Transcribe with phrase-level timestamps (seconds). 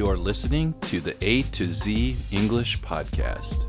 [0.00, 3.66] You're listening to the A to Z English Podcast.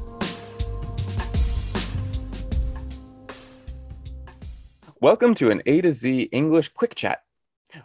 [5.02, 7.23] Welcome to an A to Z English quick chat.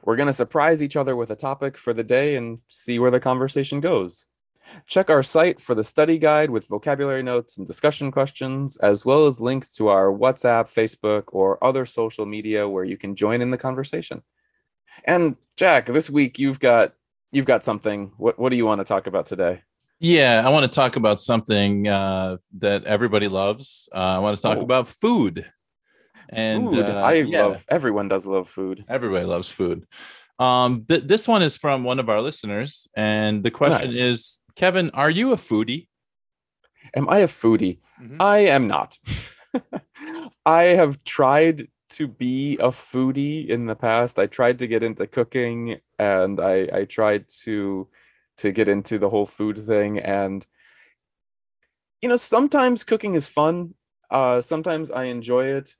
[0.05, 3.11] We're going to surprise each other with a topic for the day and see where
[3.11, 4.27] the conversation goes.
[4.87, 9.27] Check our site for the study guide with vocabulary notes and discussion questions, as well
[9.27, 13.51] as links to our WhatsApp, Facebook, or other social media where you can join in
[13.51, 14.23] the conversation.
[15.03, 16.93] And Jack, this week you've got
[17.33, 18.13] you've got something.
[18.17, 19.63] What what do you want to talk about today?
[19.99, 23.89] Yeah, I want to talk about something uh, that everybody loves.
[23.95, 24.63] Uh, I want to talk Oh.
[24.63, 25.47] about food.
[26.29, 26.91] And food.
[26.91, 28.85] uh, I yeah, love everyone does love food.
[28.89, 29.87] everybody loves food.
[30.39, 33.97] Um, th- this one is from one of our listeners, and the question Nice.
[33.97, 35.89] is, Kevin, are you a foodie?
[36.95, 37.79] Am I a foodie?
[38.03, 38.17] Mhm.
[38.21, 38.99] I am not.
[40.45, 44.19] I have tried to be a foodie in the past.
[44.19, 47.89] I tried to get into cooking and I I tried to
[48.39, 50.47] to get into the whole food thing and
[52.03, 53.75] you know sometimes cooking is fun.
[54.11, 55.75] Uh sometimes I enjoy it.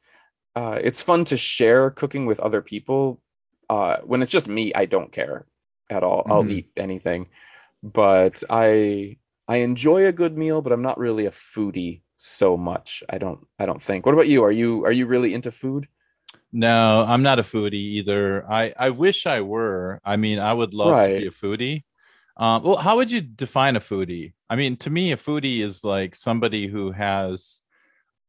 [0.57, 3.23] Uh it's fun to share cooking with other people.
[3.71, 5.47] Uh when it's just me, I don't care
[5.91, 6.27] at all.
[6.31, 6.49] I'll Mhm.
[6.49, 7.29] eat anything.
[7.83, 9.19] But I
[9.49, 13.05] I enjoy a good meal, but I'm not really a foodie so much.
[13.11, 14.07] I don't I don't think.
[14.07, 14.45] What about you?
[14.45, 15.89] Are you are you really into food?
[16.57, 18.51] No, I'm not a foodie either.
[18.51, 20.01] I I wish I were.
[20.03, 21.85] I mean, I would love to be a foodie.
[22.39, 24.33] Um, well, how would you define a foodie?
[24.49, 27.61] I mean, to me, a foodie is like somebody who has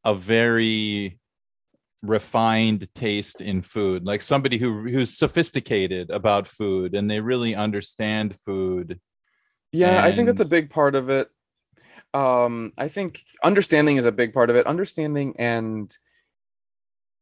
[0.04, 1.18] a very
[2.02, 8.36] refined taste in food, like somebody who who's sophisticated about food and they really understand
[8.36, 9.00] food.
[9.72, 11.30] Yeah, I think that's a big part of it.
[12.12, 14.66] Um, I think understanding is a big part of it.
[14.66, 15.90] Understanding and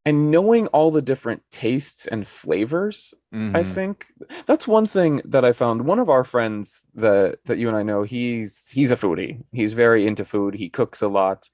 [0.07, 3.15] and knowing all the different tastes and flavors
[3.55, 3.75] I Mhm.
[3.75, 4.07] think
[4.47, 5.87] that's one thing that I found.
[5.87, 9.43] One of our friends that that you and I know, he's he's a foodie.
[9.53, 10.55] He's very into food.
[10.57, 11.49] He cooks a lot,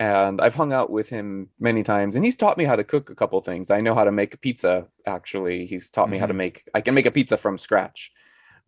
[0.00, 3.10] and I've hung out with him many times, and he's taught me how to cook
[3.10, 3.70] a couple things.
[3.70, 4.88] I know how to make a pizza.
[5.06, 6.38] Actually, he's taught me how to Mhm.
[6.44, 6.64] make.
[6.74, 8.12] I can make a pizza from scratch,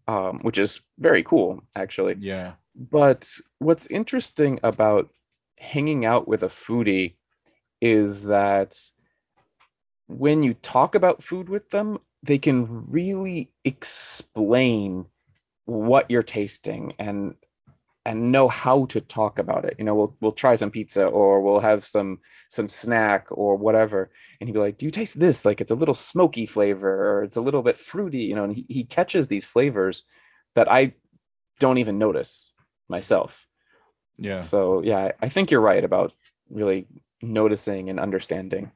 [0.08, 2.18] um, which is very cool, actually.
[2.18, 2.56] Yeah.
[2.74, 5.10] But what's interesting about
[5.58, 7.16] hanging out with a foodie
[7.80, 8.76] is that
[10.08, 15.06] when you talk about food with them, they can really explain
[15.64, 17.34] what you're tasting and
[18.04, 19.74] and know how to talk about it.
[19.78, 24.10] You know, we'll we'll try some pizza or we'll have some some snack or whatever,
[24.40, 25.44] and he'd be like, "Do you taste this?
[25.44, 28.54] Like it's a little smoky flavor or it's a little bit fruity." You know, and
[28.56, 30.04] he, he catches these flavors
[30.54, 30.94] that I
[31.60, 32.52] don't even notice
[32.88, 33.46] myself.
[34.18, 34.38] Yeah.
[34.38, 36.12] So yeah, I- I think you're right about
[36.50, 36.86] really
[37.22, 38.72] noticing and understanding.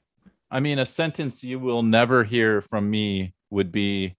[0.51, 4.17] I mean, a sentence you will never hear from me would be,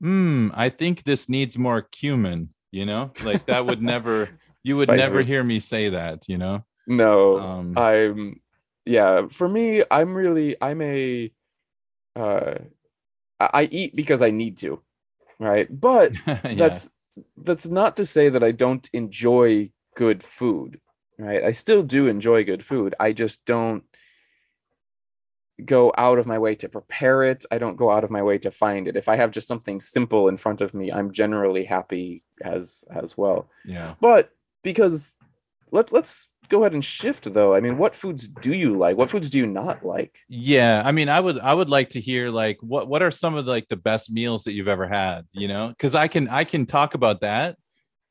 [0.00, 3.12] hmm, I think this needs more cumin, you know?
[3.20, 4.30] Like that would never,
[4.64, 6.64] you would never hear me say that, you know?
[6.86, 8.40] No, Um, I'm
[8.84, 11.32] yeah, for me, I'm really I'm a
[12.16, 12.54] uh
[13.40, 14.82] I I eat because I need to,
[15.38, 15.68] right?
[15.70, 16.48] But yeah.
[16.58, 16.90] that's
[17.36, 20.80] that's not to say that I don't enjoy good food,
[21.18, 21.44] right?
[21.44, 22.94] I still do enjoy good food.
[23.00, 23.84] I just don't
[25.64, 27.44] go out of my way to prepare it.
[27.50, 28.96] I don't go out of my way to find it.
[28.96, 33.16] If I have just something simple in front of me, I'm generally happy as as
[33.16, 33.48] well.
[33.64, 33.94] yeah.
[34.00, 34.30] But
[34.62, 35.16] because
[35.70, 37.54] let let's go ahead and shift though.
[37.54, 38.96] I mean, what foods do you like?
[38.96, 40.18] What foods do you not like?
[40.28, 40.82] Yeah.
[40.84, 43.46] I mean, I would, I would like to hear like, what, what are some of
[43.46, 45.74] like the best meals that you've ever had, you know?
[45.78, 47.56] Cause I can, I can talk about that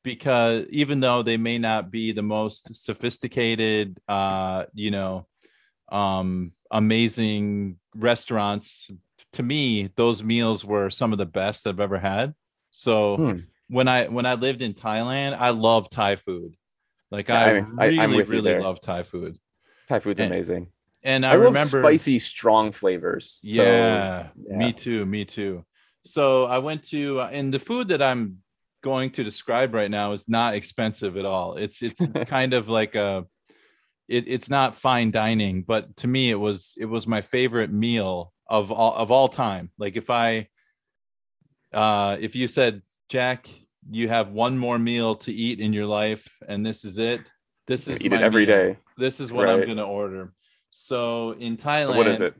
[0.02, 5.26] because even though they may not be the most sophisticated, uh, you know,
[5.90, 8.90] um, amazing restaurants,
[9.34, 12.34] to me, those meals were some of the best I've ever had.
[12.70, 13.38] So Hmm.
[13.68, 16.56] when I when I lived in Thailand, I love Thai food.
[17.10, 19.38] Like Yeah, I, I- I- really, with really love Thai food.
[19.86, 20.68] Thai food's And amazing.
[21.04, 23.40] And I, I, remember spicy, strong flavors.
[23.42, 24.56] So, yeah, yeah.
[24.56, 25.64] me too, me too.
[26.04, 28.38] So I went to uh, and the food that I'm
[28.82, 31.56] going to describe right now is not expensive at all.
[31.56, 33.26] It's it's it's kind of like a
[34.08, 38.32] it, it's not fine dining, but to me it was it was my favorite meal
[38.48, 39.70] of all of all time.
[39.78, 40.48] Like if I
[41.72, 43.46] uh, if you said, Jack,
[43.90, 47.30] you have one more meal to eat in your life, and this is it.
[47.66, 48.56] This is Eat it my every meal.
[48.56, 48.76] day.
[48.98, 50.32] This is what I'm gonna order.
[50.70, 52.34] So in Thailand, So what is it?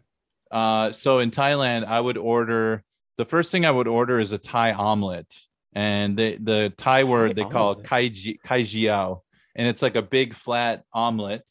[0.51, 2.85] Uh, so in Thailand, I would order
[3.19, 5.33] the first thing I would order is a Thai omelet,
[5.75, 7.87] and the the Thai word they call it omelet.
[7.87, 8.09] kai
[8.45, 9.21] kai jiao,
[9.55, 11.49] and it's like a big flat omelet,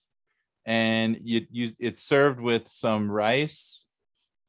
[0.65, 3.85] and you you it's served with some rice,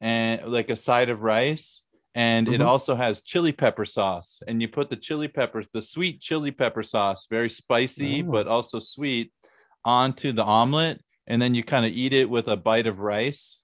[0.01, 1.83] and like a side of rice,
[2.15, 2.65] and it Mhm.
[2.65, 6.83] also has chili pepper sauce, and you put the chili peppers, the sweet chili pepper
[6.83, 8.31] sauce, very spicy Oh.
[8.31, 9.31] but also sweet,
[9.85, 13.63] onto the omelet, and then you kind of eat it with a bite of rice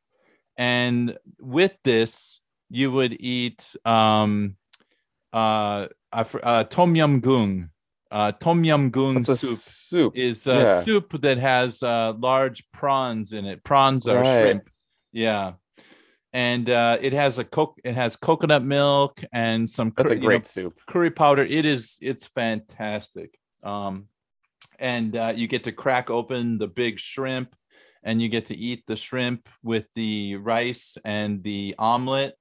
[0.58, 4.58] and with this you would eat um
[5.34, 7.70] uh, uh tom yum goong
[8.12, 10.14] uh tom yum goong soup soup?
[10.16, 10.82] is a Yeah.
[10.82, 14.40] soup that has uh large prawns in it prawns are Right.
[14.40, 14.70] shrimp
[15.12, 15.54] yeah
[16.34, 20.18] and uh it has a coke it has coconut milk and some That's cur- a
[20.18, 20.80] you know, great soup.
[20.88, 24.08] curry powder it is it's fantastic um
[24.80, 27.54] and uh, you get to crack open the big shrimp
[28.02, 32.36] and you get to eat the shrimp with the rice and the omelet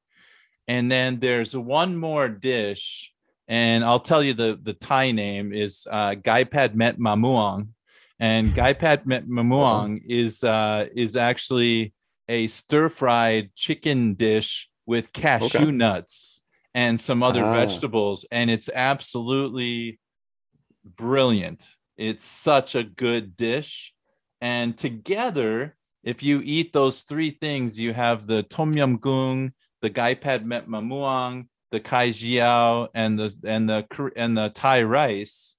[0.68, 3.12] and then there's one more dish
[3.48, 7.68] and i'll tell you the the thai name is uh gaipad met mamuang.
[8.20, 11.94] And gaipad met mamuang is uh is actually
[12.28, 15.70] a stir fried chicken dish with cashew Okay.
[15.70, 16.42] nuts
[16.74, 17.52] and some other Ah.
[17.54, 18.26] vegetables.
[18.30, 19.98] And it's absolutely
[20.84, 21.64] brilliant.
[21.96, 23.94] It's such a good dish.
[24.40, 29.52] And together if you eat those three things you have the tom yum goong
[29.82, 35.56] the gaipad met mamuang the kai jiao and the and the and the thai rice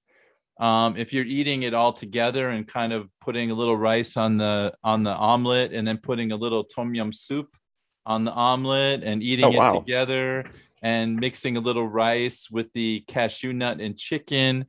[0.58, 4.36] um, if you're eating it all together and kind of putting a little rice on
[4.36, 7.56] the on the omelet and then putting a little tom yum soup
[8.06, 10.44] on the omelet and eating Oh, it together
[10.82, 14.66] and mixing a little rice with the cashew nut and chicken.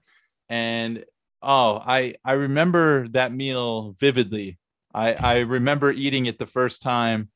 [0.49, 1.05] And
[1.41, 4.59] oh i i remember that meal vividly.
[4.93, 7.29] I i remember eating it the first time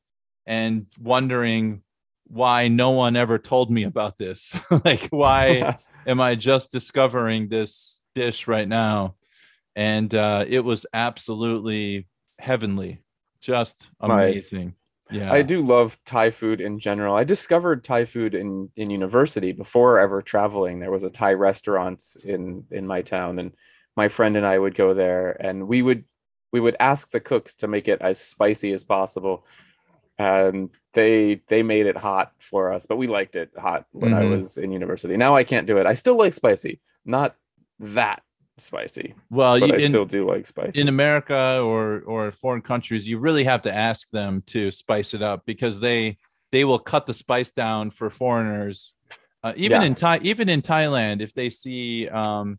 [0.46, 1.82] and wondering
[2.28, 8.02] why no one ever told me about this like why am I just discovering this
[8.14, 9.16] dish right now?
[9.74, 12.06] And uh, it was absolutely
[12.38, 13.02] heavenly,
[13.40, 14.50] just Nice.
[14.50, 14.74] amazing.
[15.10, 17.14] Yeah, I do love Thai food in general.
[17.14, 20.80] I discovered Thai food in in university before ever traveling.
[20.80, 23.52] There was a Thai restaurant in in my town, and
[23.96, 26.04] my friend and I would go there, and we would
[26.52, 29.46] we would ask the cooks to make it as spicy as possible.
[30.18, 34.22] And they they made it hot for us, but we liked it hot when I
[34.22, 34.30] Mhm.
[34.30, 35.16] was in university.
[35.16, 35.86] Now I can't do it.
[35.86, 37.36] I still like spicy, not
[37.80, 38.22] that
[38.56, 40.80] spicy, Well, you, I in, still do like spicy.
[40.80, 45.20] in America or or foreign countries, you really have to ask them to spice it
[45.20, 46.16] up because they
[46.52, 48.96] they will cut the spice down for foreigners.
[49.42, 49.86] Uh, even Yeah.
[49.86, 52.58] in Thai, even in Thailand, if they see um,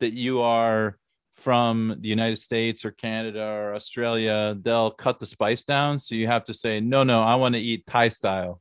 [0.00, 0.98] that you are
[1.38, 5.98] from the United States or Canada or Australia, they'll cut the spice down.
[6.00, 8.60] So you have to say, no, no, I want to eat Thai style.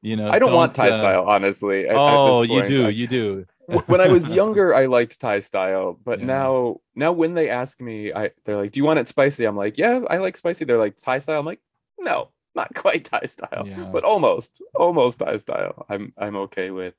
[0.00, 1.86] You know, I don't, want Thai uh, style, honestly.
[1.86, 3.46] at- at Oh, this you do, you do.
[3.86, 6.26] when I was younger, I liked Thai style, but Yeah.
[6.26, 9.56] now, now when they ask me, I they're like, "Do you want it spicy?" I'm
[9.56, 11.60] like, "Yeah, I like spicy." They're like, "Thai style." I'm like,
[11.98, 13.88] "No, not quite Thai style, Yeah.
[13.92, 16.94] but almost, almost Thai style." I'm I'm okay with.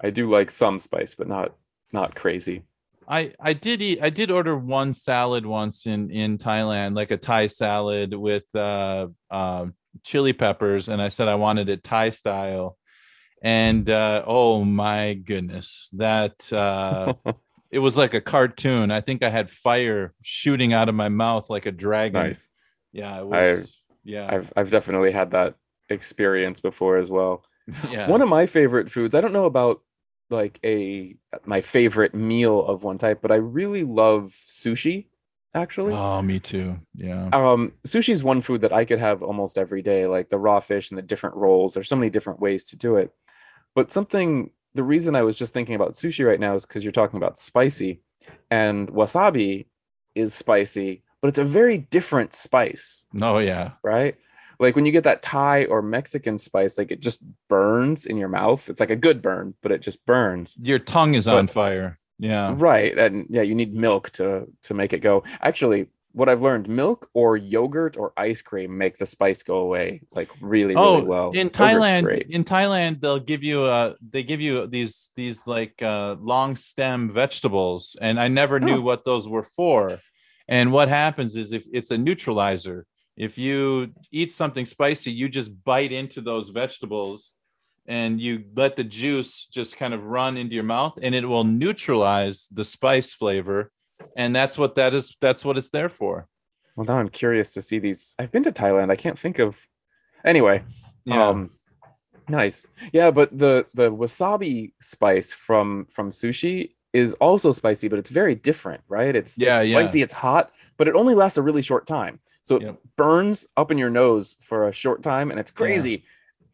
[0.00, 1.54] I do like some spice, but not
[1.92, 2.62] not crazy.
[3.08, 7.16] I I did eat I did order one salad once in in Thailand, like a
[7.16, 9.66] Thai salad with uh, uh,
[10.04, 12.76] chili peppers, and I said I wanted it Thai style,
[13.42, 17.14] and uh, oh my goodness, that uh,
[17.70, 18.90] it was like a cartoon.
[18.90, 22.22] I think I had fire shooting out of my mouth like a dragon.
[22.22, 22.50] nice.
[22.92, 23.76] Yeah, it was.
[24.04, 25.54] yeah, I've I've definitely had that
[25.88, 27.44] experience before as well.
[27.90, 28.08] yeah.
[28.08, 29.80] One of my favorite foods, I don't know about
[30.30, 35.06] like a my favorite meal of one type, but I really love sushi
[35.54, 35.94] actually.
[35.94, 36.78] oh, me too.
[36.94, 37.28] Yeah.
[37.32, 40.60] Um sushi is one food that I could have almost every day, like the raw
[40.60, 41.74] fish and the different rolls.
[41.74, 43.12] There's so many different ways to do it.
[43.74, 46.92] But something the reason I was just thinking about sushi right now is because you're
[46.92, 48.02] talking about spicy
[48.50, 49.66] and wasabi
[50.14, 53.72] is spicy, but it's a very different spice Oh yeah.
[53.82, 54.16] right?
[54.60, 58.28] Like when you get that Thai or Mexican spice, like it just burns in your
[58.28, 58.68] mouth.
[58.68, 60.56] It's like a good burn, but it just burns.
[60.60, 61.98] Your tongue is on fire.
[62.18, 62.54] Yeah.
[62.56, 62.98] Right.
[62.98, 65.22] And yeah, you need milk to to make it go.
[65.40, 70.00] Actually, what I've learned, milk or yogurt or ice cream make the spice go away
[70.10, 71.30] like really, really well.
[71.32, 75.80] Oh, in Thailand, in Thailand, they'll give you uh they give you these these like
[75.80, 78.82] uh long stem vegetables, and I never knew Oh.
[78.82, 80.00] what those were for.
[80.48, 82.86] And what happens is if it's a neutralizer,
[83.18, 87.34] if you eat something spicy, you just bite into those vegetables
[87.86, 91.44] and you let the juice just kind of run into your mouth and it will
[91.44, 93.72] neutralize the spice flavor
[94.16, 96.28] and that's what that is that's what it's there for
[96.76, 98.14] Well, now I'm curious to see these.
[98.18, 98.92] I've been to Thailand.
[98.92, 99.60] I can't think of.
[100.24, 100.62] Anyway,
[101.04, 101.50] yeah um,
[102.28, 102.64] nice.
[102.92, 108.34] Yeah, but the the wasabi spice from from sushi is also spicy, but it's very
[108.34, 109.14] different, right?
[109.14, 109.80] It's Yeah, it's yeah.
[109.80, 110.02] spicy.
[110.02, 112.20] It's hot, but it only lasts a really short time.
[112.42, 112.80] So it Yep.
[112.96, 115.56] burns up in your nose for a short time, and it's Yeah.
[115.56, 116.04] crazy,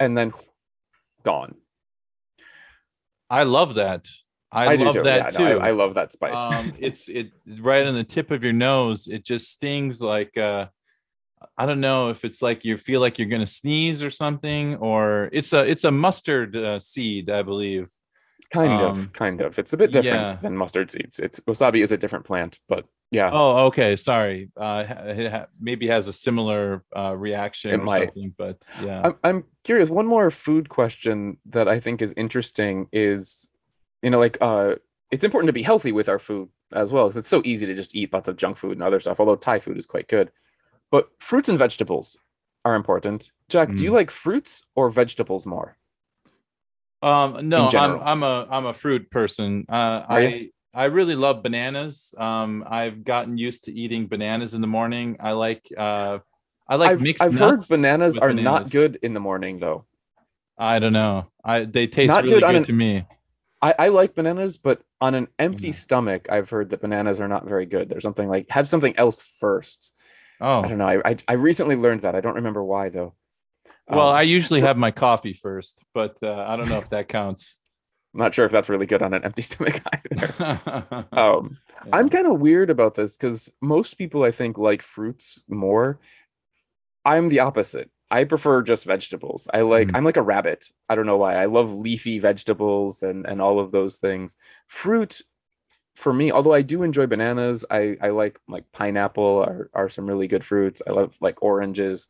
[0.00, 0.32] and then
[1.22, 1.54] gone.
[3.30, 4.06] i love that
[4.52, 5.02] i, do love too.
[5.04, 6.36] that Yeah, too no, I, I love that spice.
[6.38, 10.66] um it's it right on the tip of your nose it just stings like uh
[11.56, 15.30] i don't know if it's like you feel like you're gonna sneeze or something or
[15.32, 17.88] it's a it's a mustard uh, seed i believe
[18.52, 19.58] kind um, of, kind of.
[19.58, 20.34] It's a bit different yeah.
[20.36, 21.18] than mustard seeds.
[21.18, 23.30] It's wasabi is a different plant, but yeah.
[23.32, 28.06] oh okay sorry uh it ha- maybe has a similar uh reaction It or might.
[28.06, 32.88] something but yeah I'm, I'm curious one more food question that i think is interesting
[32.92, 33.54] is
[34.02, 34.76] you know like uh
[35.12, 37.74] it's important to be healthy with our food as well because it's so easy to
[37.74, 40.32] just eat lots of junk food and other stuff although thai food is quite good
[40.90, 42.16] but fruits and vegetables
[42.64, 43.94] are important jack do you Mm.
[43.94, 45.76] like fruits or vegetables more
[47.04, 48.00] Um, no, I'm.
[48.00, 49.66] I'm a I'm a fruit person.
[49.68, 50.50] Uh, I?
[50.76, 52.14] I really love bananas.
[52.18, 55.16] Um, I've gotten used to eating bananas in the morning.
[55.20, 56.18] I like uh,
[56.66, 59.84] I like i've, mixed I've heard bananas are not good in the morning though
[60.58, 61.28] I don't know.
[61.44, 63.04] I they taste Not really good good, an- to me.
[63.62, 67.46] I, I like bananas but on an empty stomach i've heard that bananas are not
[67.46, 69.92] very good there's something like have something else first
[70.40, 73.14] Oh, i don't know i i, I recently learned that i don't remember why though
[73.88, 77.08] well, Um, I usually have my coffee first, but uh, I don't know if that
[77.08, 77.60] counts.
[78.14, 80.34] I'm not sure if that's really good on an empty stomach either.
[80.38, 81.04] Yeah.
[81.12, 81.58] Um,
[81.92, 85.98] I'm kind of weird about this because most people I think like fruits more.
[87.04, 87.90] I'm the opposite.
[88.10, 89.48] I prefer just vegetables.
[89.52, 89.96] I like Mm.
[89.96, 90.70] I'm like a rabbit.
[90.88, 91.34] I don't know why.
[91.34, 94.36] I love leafy vegetables and and all of those things.
[94.68, 95.20] Fruit
[95.96, 100.06] for me, although I do enjoy bananas, I I like like pineapple are are some
[100.06, 100.82] really good fruits.
[100.86, 102.08] I love like oranges,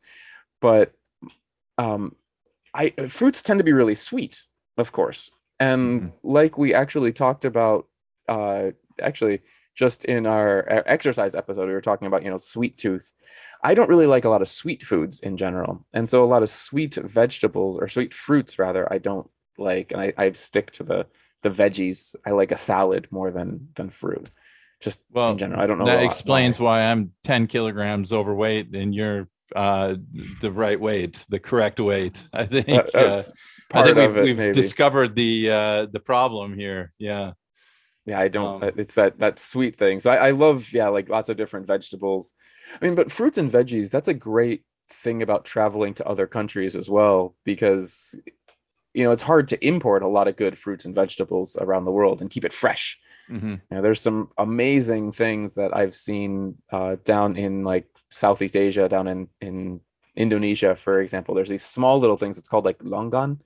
[0.61, 0.93] but
[1.79, 2.15] um
[2.75, 4.45] I fruits tend to be really sweet,
[4.79, 5.31] of course.
[5.61, 6.13] And Mhm.
[6.23, 7.87] like we actually talked about
[8.29, 9.41] uh actually
[9.77, 13.13] just in our exercise episode we were talking about, you know, sweet tooth.
[13.63, 15.85] I don't really like a lot of sweet foods in general.
[15.93, 19.29] And so a lot of sweet vegetables or sweet fruits rather I don't
[19.59, 21.07] like and I I stick to the
[21.43, 22.15] the veggies.
[22.27, 24.31] I like a salad more than than fruit.
[24.81, 25.61] Just Well, in general.
[25.61, 25.87] I don't know.
[25.87, 26.79] that explains why.
[26.81, 29.95] why I'm 10 kilograms overweight and you're uh,
[30.41, 32.27] the right weight, the correct weight.
[32.33, 32.69] I think.
[32.95, 33.21] Uh,
[33.73, 36.93] I think we've, it, we've discovered the uh, the problem here.
[36.99, 37.33] Yeah.
[38.07, 38.63] Yeah, I don't.
[38.63, 39.99] Um, it's that that sweet thing.
[39.99, 42.35] So I, I love yeah, like lots of different vegetables.
[42.81, 43.91] I mean, but fruits and veggies.
[43.91, 48.15] That's a great thing about traveling to other countries as well, because
[48.93, 51.93] you know it's hard to import a lot of good fruits and vegetables around the
[51.93, 52.99] world and keep it fresh.
[53.31, 53.61] Mhm.
[53.71, 58.89] You know, there's some amazing things that I've seen uh, down in like Southeast Asia,
[58.89, 59.81] down in in
[60.17, 61.35] Indonesia, for example.
[61.35, 62.39] There's these small little things.
[62.39, 63.41] It's called like longan,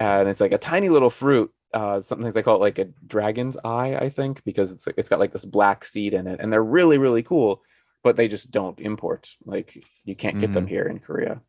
[0.00, 1.52] and it's like a tiny little fruit.
[1.74, 5.20] Uh, sometimes they call it like a dragon's eye, I think, because it's it's got
[5.20, 7.62] like this black seed in it, and they're really really cool.
[8.02, 9.34] But they just don't import.
[9.44, 11.40] Like you can't get them here in Korea.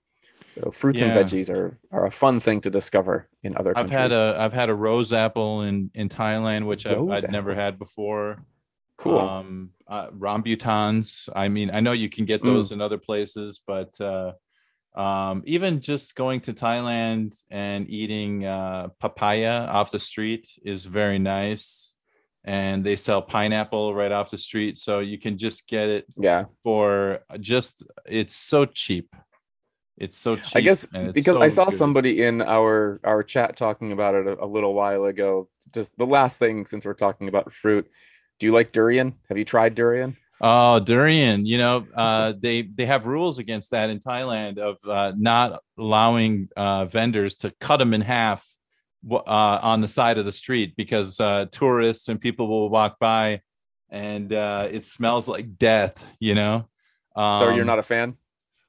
[0.54, 1.20] So fruits and Mm-hmm.
[1.20, 3.98] Veggies are are a fun thing to discover in other I've countries.
[3.98, 7.80] had a I've had a rose apple in in Thailand, which I've, I'd never had
[7.80, 8.46] before.
[8.98, 9.20] cool.
[9.20, 11.28] Um, uh, rambutans.
[11.36, 12.46] I mean, I know you can get Mm.
[12.46, 14.32] those in other places, but uh,
[14.96, 21.20] um, even just going to Thailand and eating uh, papaya off the street is very
[21.20, 21.96] nice.
[22.46, 26.46] And they sell pineapple right off the street, so you can just get it yeah.
[26.64, 27.84] for just.
[28.06, 29.16] It's so cheap.
[29.98, 30.56] It's so cheap.
[30.56, 31.74] I guess because so I saw good.
[31.74, 35.50] somebody in our our chat talking about it a, a little while ago.
[35.74, 37.90] Just the last thing since we're talking about fruit.
[38.40, 39.14] Do you like durian?
[39.30, 40.18] Have you tried durian?
[40.42, 41.46] Oh, durian!
[41.46, 46.50] You know, uh, they they have rules against that in Thailand of uh, not allowing
[46.58, 48.46] uh, vendors to cut them in half
[49.10, 49.20] uh,
[49.62, 53.42] on the side of the street because uh, tourists and people will walk by,
[53.90, 56.04] and uh, it smells like death.
[56.20, 56.68] You know.
[57.16, 58.18] Um, so you're not a fan?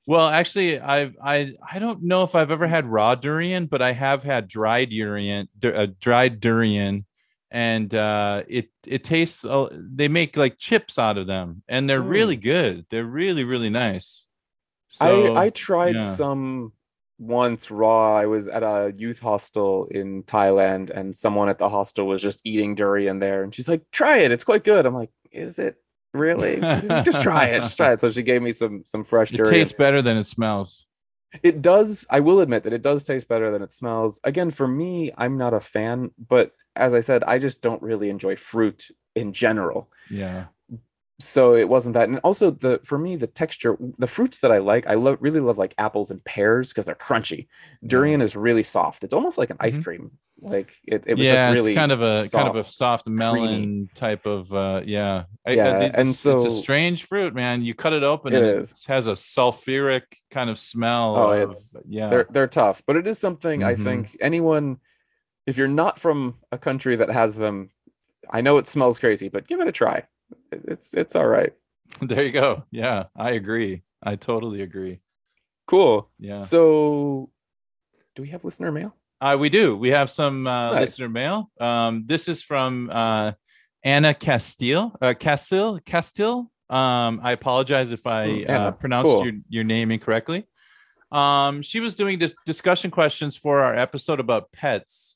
[0.06, 3.92] Well, actually, I've I I don't know if I've ever had raw durian, but I
[3.92, 7.06] have had dried durian, du- uh, dried durian,
[7.50, 9.44] and uh, it it tastes.
[9.44, 12.84] Uh, they make like chips out of them, and they're really good.
[12.90, 14.26] They're really really nice.
[14.88, 16.00] So, I I tried yeah.
[16.00, 16.72] some
[17.18, 18.14] once raw.
[18.14, 22.42] I was at a youth hostel in Thailand, and someone at the hostel was just
[22.44, 24.32] eating durian there, and she's like, "Try it.
[24.32, 25.76] It's quite good." I'm like, "Is it
[26.14, 26.60] really?"
[27.02, 27.60] Just try it.
[27.60, 28.00] Just try it.
[28.00, 29.52] So she gave me some some fresh it durian.
[29.54, 30.86] tastes better than it smells.
[31.42, 34.68] it does i will admit that it does taste better than it smells again for
[34.68, 38.86] me i'm not a fan but as i said i just don't really enjoy fruit
[39.16, 40.44] in general Yeah.
[41.20, 44.58] So it wasn't that and also the for me the texture the fruits that i
[44.58, 47.46] like i love really love like apples and pears because they're crunchy
[47.86, 49.84] durian is really soft it's almost like an ice Mhm.
[49.84, 52.64] cream like it, it was yeah, just really it's kind of a kind of a
[52.64, 53.16] soft, soft creamy.
[53.18, 55.24] melon type of uh yeah.
[55.46, 57.62] I- I- Yeah, it's- and it's a strange fruit, man.
[57.62, 60.02] You cut it open It it has a sulfuric
[60.32, 61.16] kind of smell.
[61.16, 62.08] Oh, of- it's- yeah.
[62.10, 63.84] they're they're tough but it is something i Mhm.
[63.84, 64.78] think anyone
[65.46, 67.70] if you're not from a country that has them
[68.28, 70.02] i know it smells crazy but give it a try
[70.68, 71.52] it's it's all right
[72.00, 72.64] there you go.
[72.70, 73.82] Yeah, I agree.
[74.02, 75.00] I totally agree.
[75.66, 76.38] cool Yeah.
[76.38, 77.30] so
[78.14, 79.76] do we have listener mail Uh, we do.
[79.76, 80.80] We have some uh, Nice.
[80.80, 81.50] listener mail.
[81.60, 83.32] Um, this is from uh,
[83.82, 84.92] Anna Castile.
[85.00, 85.80] Uh, Castil.
[85.84, 86.50] Castil.
[86.68, 89.24] Um, I apologize if I uh, pronounced Cool.
[89.24, 90.46] your, your name incorrectly.
[91.12, 95.13] Um, she was doing this discussion questions for our episode about pets.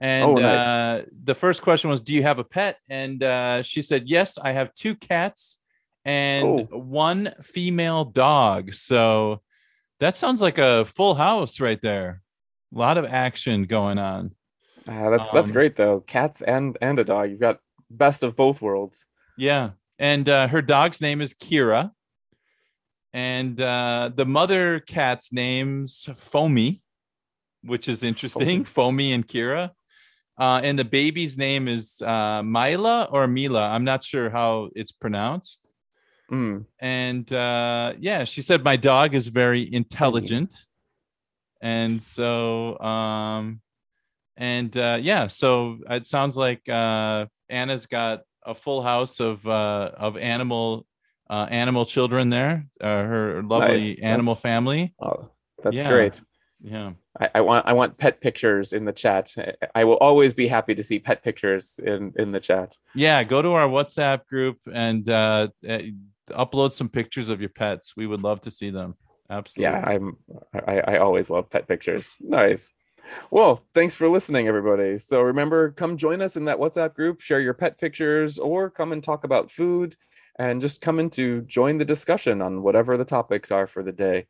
[0.00, 0.60] And Oh, nice.
[0.66, 2.78] uh, the first question was, Do you have a pet?
[2.88, 5.60] And uh, she said, Yes, I have two cats
[6.04, 6.78] and Oh.
[6.78, 8.74] one female dog.
[8.74, 9.40] So
[10.00, 12.22] that sounds like a full house right there.
[12.74, 14.32] A lot of action going on.
[14.88, 17.58] Ah, that's that's Um, great though cats and and a dog you've got
[17.88, 19.06] best of both worlds
[19.38, 19.70] Yeah.
[19.98, 21.92] And uh, her dog's name is Kira.
[23.12, 26.82] And uh, the mother cat's name's Foamy,
[27.62, 28.64] which is interesting.
[28.64, 29.70] Foamy and Kira.
[30.36, 33.68] Uh, and the baby's name is uh, Mila or Mila.
[33.68, 35.72] I'm not sure how it's pronounced.
[36.30, 40.54] Mm, And uh, yeah, she said my dog is very intelligent.
[41.60, 43.60] And so, um,
[44.36, 49.92] and uh, yeah, so it sounds like uh, Anna's got a full house of uh,
[49.96, 50.84] of animal
[51.30, 52.66] uh, animal children there.
[52.80, 53.98] Uh, her lovely Nice.
[54.00, 54.94] animal family.
[55.00, 55.30] oh,
[55.62, 55.88] that's Yeah.
[55.88, 56.20] great
[56.66, 59.34] Yeah, I, I want I want pet pictures in the chat.
[59.74, 62.78] I- will always be happy to see pet pictures in in the chat.
[62.94, 63.22] yeah.
[63.22, 65.82] Go to our WhatsApp group and uh, uh,
[66.30, 67.94] upload some pictures of your pets.
[67.96, 68.94] We would love to see them.
[69.28, 69.64] Absolutely.
[69.64, 70.16] Yeah, I'm
[70.66, 72.16] I, I always love pet pictures.
[72.18, 72.72] Nice.
[73.30, 74.98] Well, thanks for listening, everybody.
[74.98, 78.92] So remember, come join us in that WhatsApp group, share your pet pictures, or come
[78.92, 79.96] and talk about food,
[80.38, 83.92] and just come in to join the discussion on whatever the topics are for the
[83.92, 84.26] day.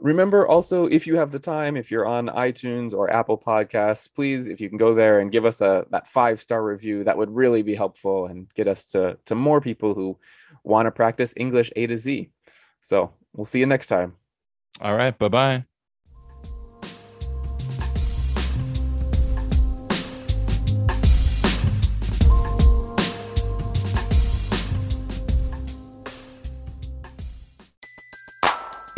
[0.00, 4.48] Remember also, if you have the time, if you're on iTunes or Apple Podcasts, please,
[4.48, 7.30] if you can go there and give us a that five star review, that would
[7.30, 10.18] really be helpful and get us to to more people who
[10.64, 12.30] want to practice English A to Z.
[12.80, 14.14] So we'll see you next time.
[14.80, 15.16] All right.
[15.16, 15.69] Bye bye.